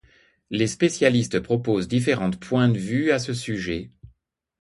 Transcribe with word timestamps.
Les 0.49 0.65
spécialistes 0.65 1.39
proposent 1.41 1.87
différentes 1.87 2.39
points 2.39 2.69
de 2.69 2.77
vue 2.79 3.11
à 3.11 3.19
ce 3.19 3.35
sujet. 3.35 3.91